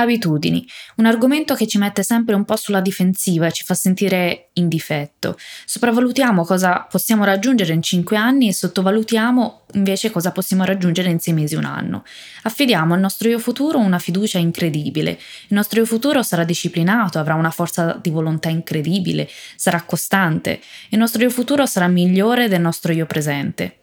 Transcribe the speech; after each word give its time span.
Abitudini, 0.00 0.64
un 0.96 1.06
argomento 1.06 1.56
che 1.56 1.66
ci 1.66 1.76
mette 1.76 2.04
sempre 2.04 2.36
un 2.36 2.44
po' 2.44 2.54
sulla 2.54 2.80
difensiva 2.80 3.48
e 3.48 3.52
ci 3.52 3.64
fa 3.64 3.74
sentire 3.74 4.50
in 4.52 4.68
difetto. 4.68 5.36
Sopravvalutiamo 5.64 6.44
cosa 6.44 6.86
possiamo 6.88 7.24
raggiungere 7.24 7.72
in 7.72 7.82
5 7.82 8.16
anni 8.16 8.46
e 8.46 8.52
sottovalutiamo 8.52 9.62
invece 9.72 10.12
cosa 10.12 10.30
possiamo 10.30 10.64
raggiungere 10.64 11.10
in 11.10 11.18
6 11.18 11.34
mesi 11.34 11.56
un 11.56 11.64
anno. 11.64 12.04
Affidiamo 12.42 12.94
al 12.94 13.00
nostro 13.00 13.28
io 13.28 13.40
futuro 13.40 13.78
una 13.78 13.98
fiducia 13.98 14.38
incredibile. 14.38 15.10
Il 15.10 15.56
nostro 15.56 15.80
io 15.80 15.86
futuro 15.86 16.22
sarà 16.22 16.44
disciplinato, 16.44 17.18
avrà 17.18 17.34
una 17.34 17.50
forza 17.50 17.98
di 18.00 18.10
volontà 18.10 18.48
incredibile, 18.48 19.28
sarà 19.56 19.82
costante. 19.82 20.60
Il 20.90 20.98
nostro 20.98 21.22
io 21.22 21.30
futuro 21.30 21.66
sarà 21.66 21.88
migliore 21.88 22.46
del 22.46 22.60
nostro 22.60 22.92
io 22.92 23.06
presente. 23.06 23.77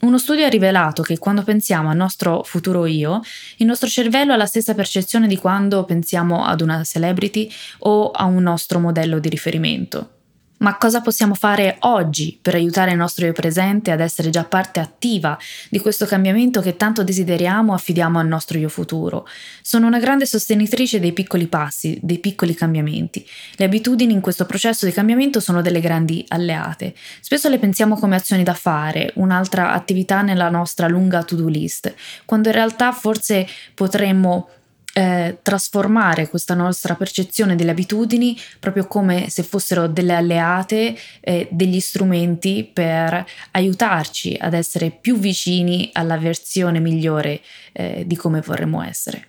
Uno 0.00 0.16
studio 0.16 0.46
ha 0.46 0.48
rivelato 0.48 1.02
che 1.02 1.18
quando 1.18 1.42
pensiamo 1.42 1.90
al 1.90 1.96
nostro 1.96 2.42
futuro 2.42 2.86
io, 2.86 3.20
il 3.56 3.66
nostro 3.66 3.86
cervello 3.86 4.32
ha 4.32 4.36
la 4.36 4.46
stessa 4.46 4.74
percezione 4.74 5.26
di 5.26 5.36
quando 5.36 5.84
pensiamo 5.84 6.44
ad 6.46 6.62
una 6.62 6.82
celebrity 6.84 7.50
o 7.80 8.10
a 8.10 8.24
un 8.24 8.42
nostro 8.42 8.78
modello 8.78 9.18
di 9.18 9.28
riferimento. 9.28 10.19
Ma 10.60 10.76
cosa 10.76 11.00
possiamo 11.00 11.34
fare 11.34 11.76
oggi 11.80 12.38
per 12.40 12.54
aiutare 12.54 12.90
il 12.90 12.98
nostro 12.98 13.24
io 13.24 13.32
presente 13.32 13.92
ad 13.92 14.00
essere 14.00 14.28
già 14.28 14.44
parte 14.44 14.78
attiva 14.78 15.38
di 15.70 15.78
questo 15.78 16.04
cambiamento 16.04 16.60
che 16.60 16.76
tanto 16.76 17.02
desideriamo 17.02 17.72
affidiamo 17.72 18.18
al 18.18 18.26
nostro 18.26 18.58
io 18.58 18.68
futuro? 18.68 19.26
Sono 19.62 19.86
una 19.86 19.98
grande 19.98 20.26
sostenitrice 20.26 21.00
dei 21.00 21.12
piccoli 21.12 21.46
passi, 21.46 21.98
dei 22.02 22.18
piccoli 22.18 22.52
cambiamenti. 22.52 23.26
Le 23.56 23.64
abitudini 23.64 24.12
in 24.12 24.20
questo 24.20 24.44
processo 24.44 24.84
di 24.84 24.92
cambiamento 24.92 25.40
sono 25.40 25.62
delle 25.62 25.80
grandi 25.80 26.26
alleate. 26.28 26.94
Spesso 27.20 27.48
le 27.48 27.58
pensiamo 27.58 27.96
come 27.96 28.16
azioni 28.16 28.42
da 28.42 28.52
fare, 28.52 29.12
un'altra 29.14 29.72
attività 29.72 30.20
nella 30.20 30.50
nostra 30.50 30.88
lunga 30.88 31.22
to-do 31.22 31.48
list, 31.48 31.94
quando 32.26 32.48
in 32.48 32.54
realtà 32.54 32.92
forse 32.92 33.46
potremmo 33.72 34.50
eh, 34.92 35.38
trasformare 35.42 36.28
questa 36.28 36.54
nostra 36.54 36.94
percezione 36.94 37.54
delle 37.54 37.70
abitudini 37.70 38.36
proprio 38.58 38.86
come 38.86 39.28
se 39.28 39.42
fossero 39.42 39.86
delle 39.86 40.14
alleate, 40.14 40.96
eh, 41.20 41.48
degli 41.50 41.80
strumenti 41.80 42.68
per 42.72 43.24
aiutarci 43.52 44.36
ad 44.40 44.54
essere 44.54 44.90
più 44.90 45.16
vicini 45.18 45.90
alla 45.92 46.18
versione 46.18 46.80
migliore 46.80 47.40
eh, 47.72 48.04
di 48.06 48.16
come 48.16 48.40
vorremmo 48.40 48.82
essere. 48.82 49.26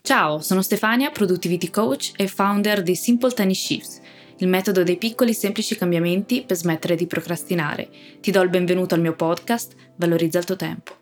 Ciao, 0.00 0.40
sono 0.40 0.62
Stefania, 0.62 1.10
Productivity 1.10 1.70
Coach 1.70 2.12
e 2.16 2.26
founder 2.26 2.82
di 2.82 2.96
Simple 2.96 3.32
Tiny 3.32 3.54
Shifts, 3.54 4.00
il 4.38 4.48
metodo 4.48 4.82
dei 4.82 4.96
piccoli 4.96 5.32
semplici 5.32 5.76
cambiamenti 5.76 6.42
per 6.44 6.56
smettere 6.56 6.96
di 6.96 7.06
procrastinare. 7.06 7.88
Ti 8.20 8.30
do 8.32 8.40
il 8.40 8.48
benvenuto 8.48 8.96
al 8.96 9.00
mio 9.00 9.14
podcast, 9.14 9.74
Valorizza 9.94 10.38
il 10.38 10.44
tuo 10.44 10.56
tempo. 10.56 11.01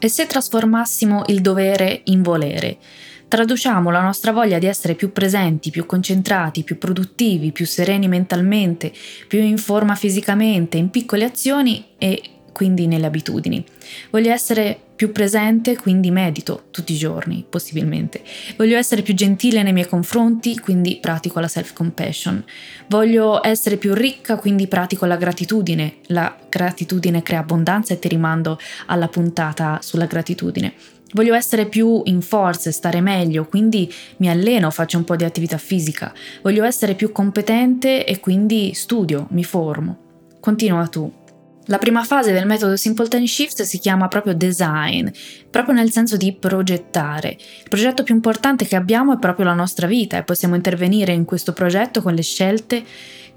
E 0.00 0.08
se 0.08 0.26
trasformassimo 0.26 1.24
il 1.26 1.40
dovere 1.40 2.02
in 2.04 2.22
volere? 2.22 2.78
Traduciamo 3.26 3.90
la 3.90 4.00
nostra 4.00 4.32
voglia 4.32 4.58
di 4.58 4.66
essere 4.66 4.94
più 4.94 5.12
presenti, 5.12 5.70
più 5.70 5.86
concentrati, 5.86 6.62
più 6.62 6.78
produttivi, 6.78 7.52
più 7.52 7.66
sereni 7.66 8.06
mentalmente, 8.06 8.92
più 9.26 9.40
in 9.40 9.58
forma 9.58 9.96
fisicamente, 9.96 10.78
in 10.78 10.90
piccole 10.90 11.24
azioni 11.24 11.84
e 11.98 12.22
quindi 12.58 12.88
nelle 12.88 13.06
abitudini. 13.06 13.64
Voglio 14.10 14.32
essere 14.32 14.76
più 14.96 15.12
presente, 15.12 15.76
quindi 15.76 16.10
medito 16.10 16.64
tutti 16.72 16.92
i 16.92 16.96
giorni, 16.96 17.46
possibilmente. 17.48 18.20
Voglio 18.56 18.76
essere 18.76 19.02
più 19.02 19.14
gentile 19.14 19.62
nei 19.62 19.72
miei 19.72 19.86
confronti, 19.86 20.58
quindi 20.58 20.98
pratico 21.00 21.38
la 21.38 21.46
self-compassion. 21.46 22.44
Voglio 22.88 23.46
essere 23.46 23.76
più 23.76 23.94
ricca, 23.94 24.34
quindi 24.38 24.66
pratico 24.66 25.06
la 25.06 25.14
gratitudine. 25.14 25.98
La 26.06 26.36
gratitudine 26.48 27.22
crea 27.22 27.38
abbondanza 27.38 27.94
e 27.94 28.00
ti 28.00 28.08
rimando 28.08 28.58
alla 28.86 29.06
puntata 29.06 29.78
sulla 29.80 30.06
gratitudine. 30.06 30.74
Voglio 31.12 31.34
essere 31.34 31.66
più 31.66 32.02
in 32.06 32.20
forza 32.20 32.68
e 32.68 32.72
stare 32.72 33.00
meglio, 33.00 33.46
quindi 33.46 33.88
mi 34.16 34.28
alleno, 34.28 34.68
faccio 34.72 34.98
un 34.98 35.04
po' 35.04 35.14
di 35.14 35.22
attività 35.22 35.58
fisica. 35.58 36.12
Voglio 36.42 36.64
essere 36.64 36.96
più 36.96 37.12
competente 37.12 38.04
e 38.04 38.18
quindi 38.18 38.72
studio, 38.74 39.28
mi 39.30 39.44
formo. 39.44 39.96
Continua 40.40 40.88
tu. 40.88 41.26
La 41.70 41.76
prima 41.76 42.02
fase 42.02 42.32
del 42.32 42.46
metodo 42.46 42.76
Simple 42.76 43.08
Time 43.08 43.26
Shift 43.26 43.60
si 43.60 43.78
chiama 43.78 44.08
proprio 44.08 44.34
design, 44.34 45.06
proprio 45.50 45.74
nel 45.74 45.90
senso 45.90 46.16
di 46.16 46.32
progettare. 46.32 47.36
Il 47.62 47.68
progetto 47.68 48.04
più 48.04 48.14
importante 48.14 48.64
che 48.64 48.74
abbiamo 48.74 49.12
è 49.12 49.18
proprio 49.18 49.44
la 49.44 49.52
nostra 49.52 49.86
vita 49.86 50.16
e 50.16 50.22
possiamo 50.22 50.54
intervenire 50.54 51.12
in 51.12 51.26
questo 51.26 51.52
progetto 51.52 52.00
con 52.00 52.14
le 52.14 52.22
scelte 52.22 52.82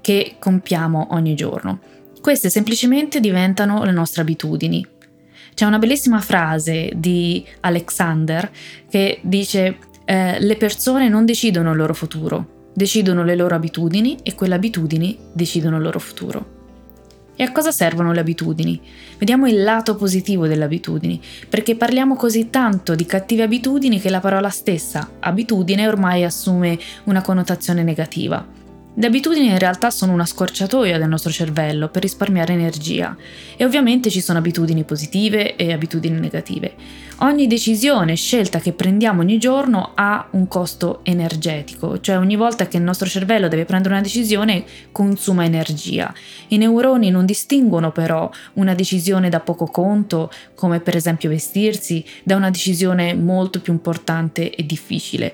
che 0.00 0.36
compiamo 0.38 1.08
ogni 1.10 1.34
giorno. 1.34 1.80
Queste 2.22 2.48
semplicemente 2.48 3.20
diventano 3.20 3.84
le 3.84 3.92
nostre 3.92 4.22
abitudini. 4.22 4.86
C'è 5.52 5.66
una 5.66 5.78
bellissima 5.78 6.20
frase 6.20 6.90
di 6.94 7.44
Alexander 7.60 8.50
che 8.88 9.20
dice 9.20 9.76
eh, 10.06 10.40
le 10.40 10.56
persone 10.56 11.10
non 11.10 11.26
decidono 11.26 11.72
il 11.72 11.76
loro 11.76 11.92
futuro, 11.92 12.70
decidono 12.72 13.24
le 13.24 13.36
loro 13.36 13.54
abitudini 13.54 14.20
e 14.22 14.34
quelle 14.34 14.54
abitudini 14.54 15.18
decidono 15.34 15.76
il 15.76 15.82
loro 15.82 15.98
futuro. 15.98 16.60
E 17.42 17.46
a 17.46 17.50
cosa 17.50 17.72
servono 17.72 18.12
le 18.12 18.20
abitudini? 18.20 18.80
Vediamo 19.18 19.48
il 19.48 19.64
lato 19.64 19.96
positivo 19.96 20.46
delle 20.46 20.62
abitudini, 20.62 21.20
perché 21.48 21.74
parliamo 21.74 22.14
così 22.14 22.50
tanto 22.50 22.94
di 22.94 23.04
cattive 23.04 23.42
abitudini 23.42 23.98
che 23.98 24.10
la 24.10 24.20
parola 24.20 24.48
stessa, 24.48 25.10
abitudine, 25.18 25.88
ormai 25.88 26.22
assume 26.22 26.78
una 27.06 27.20
connotazione 27.20 27.82
negativa. 27.82 28.61
Le 28.94 29.06
abitudini 29.06 29.46
in 29.46 29.58
realtà 29.58 29.90
sono 29.90 30.12
una 30.12 30.26
scorciatoia 30.26 30.98
del 30.98 31.08
nostro 31.08 31.32
cervello 31.32 31.88
per 31.88 32.02
risparmiare 32.02 32.52
energia 32.52 33.16
e 33.56 33.64
ovviamente 33.64 34.10
ci 34.10 34.20
sono 34.20 34.38
abitudini 34.38 34.84
positive 34.84 35.56
e 35.56 35.72
abitudini 35.72 36.20
negative. 36.20 36.74
Ogni 37.20 37.46
decisione, 37.46 38.16
scelta 38.16 38.58
che 38.58 38.74
prendiamo 38.74 39.22
ogni 39.22 39.38
giorno 39.38 39.92
ha 39.94 40.28
un 40.32 40.46
costo 40.46 41.00
energetico, 41.04 42.00
cioè 42.00 42.18
ogni 42.18 42.36
volta 42.36 42.68
che 42.68 42.76
il 42.76 42.82
nostro 42.82 43.08
cervello 43.08 43.48
deve 43.48 43.64
prendere 43.64 43.94
una 43.94 44.02
decisione 44.02 44.62
consuma 44.92 45.46
energia. 45.46 46.12
I 46.48 46.58
neuroni 46.58 47.08
non 47.08 47.24
distinguono 47.24 47.92
però 47.92 48.30
una 48.54 48.74
decisione 48.74 49.30
da 49.30 49.40
poco 49.40 49.64
conto, 49.64 50.30
come 50.54 50.80
per 50.80 50.96
esempio 50.96 51.30
vestirsi, 51.30 52.04
da 52.24 52.36
una 52.36 52.50
decisione 52.50 53.14
molto 53.14 53.58
più 53.60 53.72
importante 53.72 54.54
e 54.54 54.66
difficile. 54.66 55.32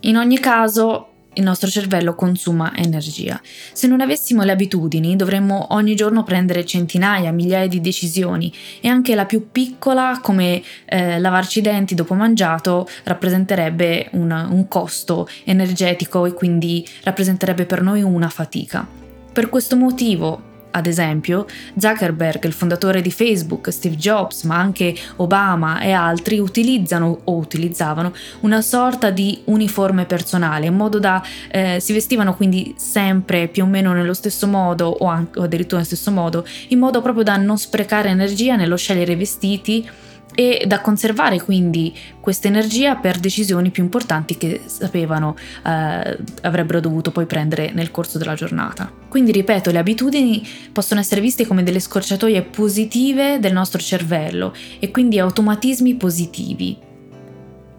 In 0.00 0.16
ogni 0.16 0.40
caso, 0.40 1.10
il 1.36 1.42
nostro 1.42 1.68
cervello 1.68 2.14
consuma 2.14 2.74
energia. 2.76 3.40
Se 3.72 3.86
non 3.86 4.00
avessimo 4.00 4.42
le 4.42 4.52
abitudini, 4.52 5.16
dovremmo 5.16 5.68
ogni 5.70 5.94
giorno 5.94 6.22
prendere 6.22 6.64
centinaia, 6.64 7.32
migliaia 7.32 7.68
di 7.68 7.80
decisioni 7.80 8.52
e 8.80 8.88
anche 8.88 9.14
la 9.14 9.24
più 9.24 9.50
piccola, 9.50 10.20
come 10.22 10.62
eh, 10.86 11.18
lavarci 11.18 11.60
i 11.60 11.62
denti 11.62 11.94
dopo 11.94 12.14
mangiato, 12.14 12.88
rappresenterebbe 13.04 14.08
un, 14.12 14.30
un 14.30 14.68
costo 14.68 15.28
energetico 15.44 16.26
e 16.26 16.32
quindi 16.32 16.86
rappresenterebbe 17.02 17.66
per 17.66 17.82
noi 17.82 18.02
una 18.02 18.28
fatica. 18.28 18.86
Per 19.32 19.48
questo 19.48 19.76
motivo 19.76 20.54
ad 20.76 20.86
esempio, 20.86 21.46
Zuckerberg, 21.76 22.44
il 22.44 22.52
fondatore 22.52 23.00
di 23.00 23.10
Facebook, 23.10 23.72
Steve 23.72 23.96
Jobs, 23.96 24.42
ma 24.42 24.56
anche 24.56 24.94
Obama 25.16 25.80
e 25.80 25.92
altri 25.92 26.38
utilizzano 26.38 27.20
o 27.24 27.36
utilizzavano 27.36 28.12
una 28.40 28.60
sorta 28.60 29.10
di 29.10 29.40
uniforme 29.44 30.04
personale, 30.04 30.66
in 30.66 30.74
modo 30.74 30.98
da 30.98 31.22
eh, 31.50 31.78
si 31.80 31.92
vestivano 31.94 32.36
quindi 32.36 32.74
sempre 32.76 33.48
più 33.48 33.64
o 33.64 33.66
meno 33.66 33.94
nello 33.94 34.14
stesso 34.14 34.46
modo 34.46 34.88
o, 34.88 35.06
anche, 35.06 35.38
o 35.38 35.44
addirittura 35.44 35.80
nello 35.80 35.94
stesso 35.94 36.10
modo, 36.10 36.46
in 36.68 36.78
modo 36.78 37.00
proprio 37.00 37.24
da 37.24 37.36
non 37.36 37.56
sprecare 37.56 38.10
energia 38.10 38.56
nello 38.56 38.76
scegliere 38.76 39.16
vestiti 39.16 39.88
e 40.34 40.64
da 40.66 40.80
conservare 40.80 41.40
quindi 41.40 41.96
questa 42.20 42.48
energia 42.48 42.96
per 42.96 43.18
decisioni 43.18 43.70
più 43.70 43.82
importanti 43.82 44.36
che 44.36 44.60
sapevano 44.66 45.34
eh, 45.64 46.18
avrebbero 46.42 46.80
dovuto 46.80 47.10
poi 47.10 47.26
prendere 47.26 47.70
nel 47.72 47.90
corso 47.90 48.18
della 48.18 48.34
giornata. 48.34 48.92
Quindi 49.08 49.32
ripeto, 49.32 49.70
le 49.70 49.78
abitudini 49.78 50.46
possono 50.72 51.00
essere 51.00 51.20
viste 51.20 51.46
come 51.46 51.62
delle 51.62 51.80
scorciatoie 51.80 52.42
positive 52.42 53.38
del 53.40 53.52
nostro 53.52 53.80
cervello 53.80 54.54
e 54.78 54.90
quindi 54.90 55.18
automatismi 55.18 55.94
positivi. 55.94 56.78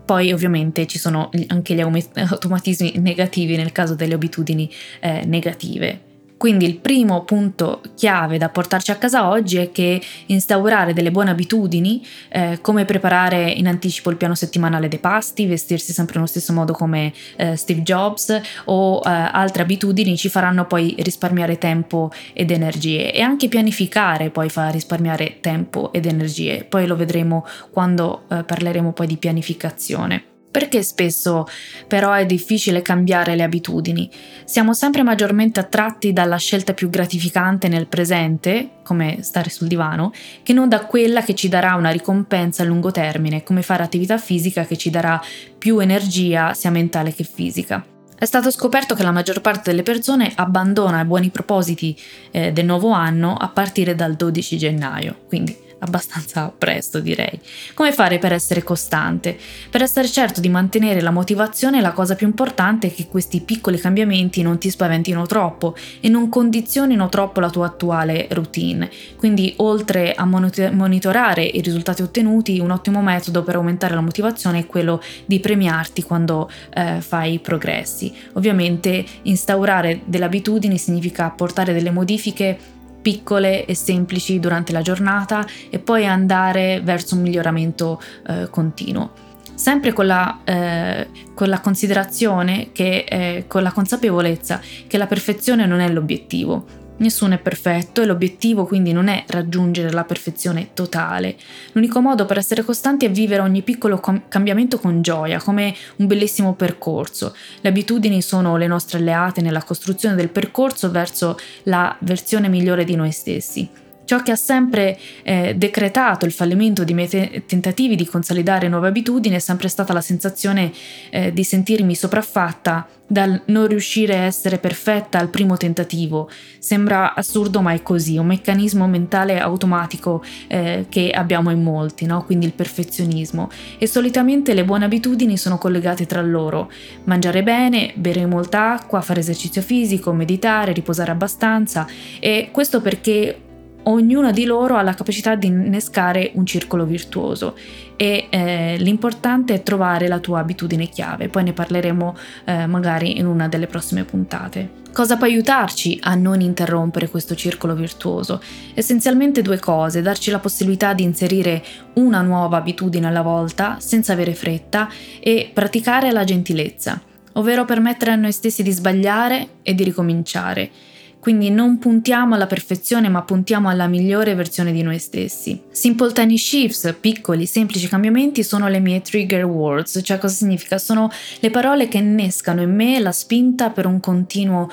Poi 0.06 0.32
ovviamente 0.32 0.88
ci 0.88 0.98
sono 0.98 1.30
anche 1.48 1.76
gli 1.76 1.82
automatismi 1.82 2.94
negativi 2.96 3.58
nel 3.58 3.74
caso 3.74 3.94
delle 3.94 4.14
abitudini 4.14 4.72
eh, 5.02 5.26
negative 5.26 6.07
Quindi 6.38 6.66
il 6.66 6.78
primo 6.78 7.24
punto 7.24 7.82
chiave 7.96 8.38
da 8.38 8.50
portarci 8.50 8.92
a 8.92 8.96
casa 8.96 9.28
oggi 9.28 9.58
è 9.58 9.72
che 9.72 10.00
instaurare 10.28 10.94
delle 10.94 11.10
buone 11.10 11.32
abitudini, 11.32 12.06
eh, 12.30 12.60
come 12.62 12.86
preparare 12.86 13.50
in 13.50 13.68
anticipo 13.68 14.12
il 14.12 14.18
piano 14.18 14.36
settimanale 14.36 14.88
dei 14.88 15.00
pasti, 15.00 15.48
vestirsi 15.48 15.94
sempre 15.94 16.16
nello 16.16 16.28
stesso 16.28 16.54
modo 16.54 16.74
come 16.74 17.12
eh, 17.38 17.56
Steve 17.56 17.82
Jobs 17.82 18.40
o 18.66 19.02
eh, 19.04 19.10
altre 19.10 19.64
abitudini 19.64 20.16
ci 20.16 20.30
faranno 20.30 20.66
poi 20.66 20.96
risparmiare 21.00 21.58
tempo 21.58 22.12
ed 22.34 22.52
energie 22.52 23.12
e 23.12 23.22
anche 23.22 23.48
pianificare 23.48 24.30
poi 24.30 24.50
fa 24.50 24.70
risparmiare 24.70 25.38
tempo 25.42 25.92
ed 25.92 26.06
energie. 26.06 26.64
Poi 26.64 26.86
lo 26.86 26.96
vedremo 26.96 27.46
quando 27.72 28.26
eh, 28.30 28.44
parleremo 28.44 28.94
poi 28.94 29.08
di 29.08 29.18
pianificazione. 29.18 30.37
Perché 30.50 30.82
spesso 30.82 31.46
però 31.88 32.14
è 32.14 32.26
difficile 32.26 32.82
cambiare 32.82 33.36
le 33.36 33.44
abitudini? 33.44 34.10
Siamo 34.46 34.74
sempre 34.74 35.04
maggiormente 35.04 35.60
attratti 35.60 36.14
dalla 36.14 36.38
scelta 36.38 36.74
più 36.74 36.90
gratificante 36.90 37.68
nel 37.68 37.88
presente, 37.88 38.70
come 38.84 39.20
stare 39.22 39.50
sul 39.50 39.68
divano, 39.68 40.12
che 40.44 40.54
non 40.54 40.70
da 40.70 40.86
quella 40.86 41.22
che 41.22 41.36
ci 41.36 41.48
darà 41.48 41.76
una 41.76 41.92
ricompensa 41.92 42.64
a 42.64 42.66
lungo 42.66 42.92
termine, 42.92 43.44
come 43.44 43.62
fare 43.62 43.84
attività 43.84 44.18
fisica 44.18 44.66
che 44.66 44.78
ci 44.78 44.90
darà 44.90 45.22
più 45.58 45.80
energia 45.80 46.54
sia 46.54 46.72
mentale 46.72 47.14
che 47.14 47.24
fisica. 47.24 47.86
È 48.20 48.26
stato 48.26 48.50
scoperto 48.50 48.96
che 48.96 49.04
la 49.04 49.12
maggior 49.12 49.42
parte 49.42 49.70
delle 49.70 49.84
persone 49.84 50.32
abbandona 50.34 51.02
i 51.02 51.06
buoni 51.06 51.30
propositi 51.30 51.96
eh, 52.32 52.52
del 52.52 52.66
nuovo 52.66 52.90
anno 52.90 53.36
a 53.36 53.48
partire 53.50 53.94
dal 53.94 54.16
12 54.16 54.58
gennaio, 54.58 55.20
quindi 55.28 55.56
abbastanza 55.80 56.54
presto 56.56 57.00
direi. 57.00 57.40
Come 57.74 57.92
fare 57.92 58.18
per 58.18 58.34
essere 58.34 58.64
costante? 58.64 59.38
Per 59.70 59.82
essere 59.82 60.08
certo 60.08 60.42
di 60.42 60.50
mantenere 60.50 61.02
la 61.02 61.12
motivazione 61.12 61.82
la 61.82 61.92
cosa 61.92 62.16
più 62.16 62.28
importante 62.28 62.88
è 62.88 62.94
che 62.94 63.08
questi 63.08 63.42
piccoli 63.42 63.78
cambiamenti 63.78 64.42
non 64.42 64.58
ti 64.58 64.70
spaventino 64.70 65.26
troppo 65.26 65.76
e 66.00 66.10
non 66.10 66.30
condizionino 66.30 67.10
troppo 67.10 67.40
la 67.40 67.50
tua 67.50 67.68
attuale 67.68 68.28
routine. 68.32 68.90
Quindi 69.16 69.54
oltre 69.58 70.14
a 70.14 70.26
monitorare 70.26 71.44
i 71.44 71.62
risultati 71.62 72.02
ottenuti, 72.02 72.60
un 72.60 72.72
ottimo 72.72 73.02
metodo 73.02 73.44
per 73.44 73.56
aumentare 73.56 73.94
la 73.94 74.02
motivazione 74.02 74.60
è 74.60 74.66
quello 74.66 75.02
di 75.26 75.40
premiarti 75.40 76.04
quando 76.04 76.50
eh, 76.74 77.02
fai 77.02 77.40
progressi. 77.40 78.14
Ovviamente 78.34 79.04
instaurare 79.24 80.02
delle 80.06 80.26
abitudini 80.26 80.78
significa 80.78 81.26
apportare 81.26 81.74
delle 81.74 81.92
modifiche 81.92 82.76
piccole 83.08 83.64
e 83.64 83.74
semplici 83.74 84.38
durante 84.38 84.74
la 84.74 84.82
giornata 84.82 85.48
e 85.70 85.80
poi 85.80 86.06
andare 86.06 86.82
verso 86.84 87.16
un 87.16 87.22
miglioramento 87.22 88.02
eh, 88.28 88.50
continuo. 88.50 89.12
Sempre 89.54 89.94
con 89.94 90.08
la, 90.08 90.42
eh, 90.44 91.08
con 91.34 91.48
la 91.48 91.62
considerazione 91.62 92.74
che, 92.74 93.06
eh, 93.08 93.46
con 93.48 93.64
la 93.64 93.72
consapevolezza 93.72 94.60
che 94.88 94.98
la 94.98 95.08
perfezione 95.08 95.66
non 95.66 95.80
è 95.80 95.88
l'obiettivo, 95.88 96.66
Nessuno 96.98 97.36
è 97.36 97.38
perfetto 97.38 98.02
e 98.02 98.06
l'obiettivo 98.06 98.66
quindi 98.66 98.92
non 98.92 99.08
è 99.08 99.24
raggiungere 99.28 99.92
la 99.92 100.04
perfezione 100.04 100.70
totale. 100.74 101.36
L'unico 101.74 102.02
modo 102.02 102.26
per 102.26 102.38
essere 102.38 102.64
costanti 102.64 103.06
è 103.06 103.12
vivere 103.12 103.42
ogni 103.42 103.62
piccolo 103.62 104.00
com- 104.00 104.24
cambiamento 104.28 104.80
con 104.80 105.02
gioia, 105.02 105.40
come 105.40 105.76
un 105.98 106.08
bellissimo 106.08 106.56
percorso. 106.56 107.36
Le 107.62 107.70
abitudini 107.70 108.22
sono 108.22 108.58
le 108.58 108.68
nostre 108.68 108.98
alleate 108.98 109.42
nella 109.42 109.64
costruzione 109.64 110.16
del 110.16 110.30
percorso 110.30 110.90
verso 110.90 111.38
la 111.64 111.96
versione 112.00 112.48
migliore 112.48 112.84
di 112.84 112.96
noi 112.96 113.12
stessi. 113.12 113.86
Ciò 114.08 114.22
che 114.22 114.32
ha 114.32 114.38
sempre 114.38 114.98
eh, 115.24 115.54
decretato 115.58 116.24
il 116.24 116.32
fallimento 116.32 116.86
di 116.86 116.94
miei 116.94 117.10
te- 117.10 117.44
tentativi 117.46 117.98
di 117.98 118.06
consolidare 118.06 118.70
nuove 118.70 118.88
abitudini 118.88 119.36
è 119.36 119.40
sempre 119.40 119.68
stata 119.68 119.92
la 119.92 120.00
sensazione 120.00 120.72
eh, 121.10 121.34
di 121.34 121.44
sentirmi 121.44 121.94
sopraffatta 121.94 122.88
dal 123.06 123.42
non 123.48 123.68
riuscire 123.68 124.18
a 124.18 124.22
essere 124.22 124.60
perfetta 124.60 125.20
al 125.20 125.28
primo 125.28 125.58
tentativo. 125.58 126.30
Sembra 126.58 127.16
assurdo, 127.16 127.62
ma 127.62 127.74
è 127.74 127.82
così, 127.82 128.18
un 128.18 128.28
meccanismo 128.28 128.88
mentale 128.88 129.42
automatico 129.42 130.24
eh, 130.48 130.86
che 130.88 131.10
abbiamo 131.12 131.52
in 131.52 131.62
molti, 131.62 132.06
no? 132.06 132.24
quindi 132.24 132.46
il 132.46 132.54
perfezionismo. 132.54 133.50
E 133.78 133.88
solitamente 133.88 134.54
le 134.54 134.64
buone 134.64 134.86
abitudini 134.86 135.36
sono 135.36 135.58
collegate 135.58 136.06
tra 136.06 136.22
loro. 136.22 136.72
Mangiare 137.04 137.44
bene, 137.44 137.92
bere 137.96 138.26
molta 138.26 138.72
acqua, 138.72 139.02
fare 139.02 139.20
esercizio 139.20 139.62
fisico, 139.62 140.14
meditare, 140.14 140.72
riposare 140.72 141.12
abbastanza 141.12 141.86
e 142.22 142.50
questo 142.54 142.80
perché 142.80 143.42
ognuna 143.90 144.32
di 144.32 144.46
loro 144.46 144.76
ha 144.76 144.82
la 144.82 144.94
capacità 144.94 145.36
di 145.36 145.48
innescare 145.48 146.32
un 146.36 146.46
circolo 146.46 146.86
virtuoso 146.86 147.56
e 147.96 148.28
eh, 148.30 148.76
l'importante 148.78 149.54
è 149.56 149.64
trovare 149.64 150.08
la 150.08 150.20
tua 150.20 150.40
abitudine 150.40 150.88
chiave, 150.88 151.30
poi 151.30 151.44
ne 151.44 151.54
parleremo 151.54 152.16
eh, 152.46 152.66
magari 152.68 153.18
in 153.18 153.26
una 153.26 153.48
delle 153.48 153.68
prossime 153.68 154.04
puntate. 154.04 154.86
Cosa 154.94 155.16
può 155.16 155.28
aiutarci 155.28 156.00
a 156.02 156.16
non 156.16 156.42
interrompere 156.42 157.10
questo 157.10 157.36
circolo 157.36 157.76
virtuoso? 157.76 158.42
Essenzialmente 158.74 159.42
due 159.42 159.60
cose, 159.60 160.02
darci 160.02 160.32
la 160.32 160.40
possibilità 160.40 160.94
di 160.94 161.04
inserire 161.04 161.64
una 161.94 162.22
nuova 162.22 162.58
abitudine 162.58 163.08
alla 163.08 163.22
volta 163.22 163.78
senza 163.80 164.14
avere 164.14 164.34
fretta 164.34 164.90
e 165.20 165.52
praticare 165.54 166.12
la 166.12 166.24
gentilezza, 166.24 167.00
ovvero 167.34 167.64
permettere 167.64 168.12
a 168.12 168.16
noi 168.16 168.32
stessi 168.32 168.64
di 168.64 168.72
sbagliare 168.72 169.50
e 169.62 169.76
di 169.76 169.84
ricominciare. 169.84 170.72
Quindi 171.20 171.50
non 171.50 171.78
puntiamo 171.78 172.36
alla 172.36 172.48
perfezione, 172.48 173.10
ma 173.10 173.22
puntiamo 173.24 173.70
alla 173.70 173.88
migliore 173.88 174.36
versione 174.36 174.72
di 174.72 174.82
noi 174.82 175.00
stessi. 175.00 175.62
Simple 175.70 176.14
tiny 176.14 176.38
shifts, 176.38 176.96
piccoli, 177.00 177.46
semplici 177.46 177.88
cambiamenti, 177.88 178.44
sono 178.44 178.68
le 178.68 178.80
mie 178.80 179.02
trigger 179.02 179.44
words, 179.44 180.00
cioè 180.04 180.20
cosa 180.20 180.36
significa? 180.36 180.78
Sono 180.78 181.10
le 181.40 181.50
parole 181.50 181.88
che 181.88 181.98
innescano 181.98 182.62
in 182.62 182.74
me 182.74 183.00
la 183.00 183.12
spinta 183.12 183.70
per 183.72 183.86
un 183.86 184.00
continuo 184.00 184.70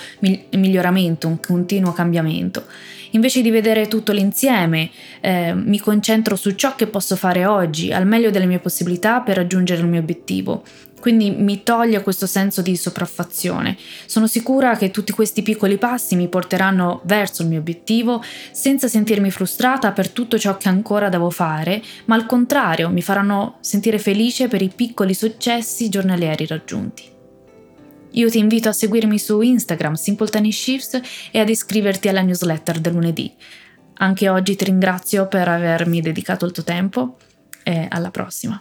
miglioramento, 0.50 1.26
un 1.26 1.40
continuo 1.40 1.92
cambiamento. 1.92 2.64
Invece 3.14 3.42
di 3.42 3.50
vedere 3.50 3.88
tutto 3.88 4.12
l'insieme, 4.12 4.90
eh, 5.20 5.54
mi 5.54 5.78
concentro 5.78 6.36
su 6.36 6.52
ciò 6.52 6.74
che 6.74 6.86
posso 6.86 7.16
fare 7.16 7.46
oggi, 7.46 7.92
al 7.92 8.06
meglio 8.06 8.30
delle 8.30 8.46
mie 8.46 8.58
possibilità 8.58 9.20
per 9.20 9.36
raggiungere 9.36 9.80
il 9.80 9.88
mio 9.88 10.00
obiettivo 10.00 10.62
quindi 11.04 11.32
mi 11.32 11.62
toglie 11.62 12.02
questo 12.02 12.26
senso 12.26 12.62
di 12.62 12.78
sopraffazione. 12.78 13.76
Sono 14.06 14.26
sicura 14.26 14.74
che 14.74 14.90
tutti 14.90 15.12
questi 15.12 15.42
piccoli 15.42 15.76
passi 15.76 16.16
mi 16.16 16.28
porteranno 16.28 17.02
verso 17.04 17.42
il 17.42 17.48
mio 17.48 17.58
obiettivo 17.58 18.22
senza 18.52 18.88
sentirmi 18.88 19.30
frustrata 19.30 19.92
per 19.92 20.08
tutto 20.08 20.38
ciò 20.38 20.56
che 20.56 20.70
ancora 20.70 21.10
devo 21.10 21.28
fare, 21.28 21.82
ma 22.06 22.14
al 22.14 22.24
contrario 22.24 22.88
mi 22.88 23.02
faranno 23.02 23.58
sentire 23.60 23.98
felice 23.98 24.48
per 24.48 24.62
i 24.62 24.72
piccoli 24.74 25.12
successi 25.12 25.90
giornalieri 25.90 26.46
raggiunti. 26.46 27.13
Io 28.14 28.30
ti 28.30 28.38
invito 28.38 28.68
a 28.68 28.72
seguirmi 28.72 29.18
su 29.18 29.40
Instagram 29.40 29.94
Simple 29.94 30.28
Tiny 30.28 30.52
Shifts 30.52 31.00
e 31.30 31.40
ad 31.40 31.48
iscriverti 31.48 32.08
alla 32.08 32.22
newsletter 32.22 32.78
del 32.78 32.92
lunedì. 32.92 33.32
Anche 33.94 34.28
oggi 34.28 34.56
ti 34.56 34.64
ringrazio 34.64 35.26
per 35.28 35.48
avermi 35.48 36.00
dedicato 36.00 36.44
il 36.46 36.52
tuo 36.52 36.62
tempo 36.62 37.16
e 37.62 37.86
alla 37.90 38.10
prossima. 38.10 38.60